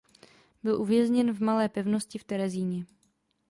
Byl 0.63 0.85
vězněn 0.85 1.31
v 1.33 1.41
Malé 1.41 1.69
pevnosti 1.69 2.17
v 2.17 2.23
Terezíně. 2.23 2.85